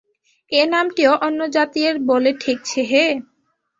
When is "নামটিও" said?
0.71-1.11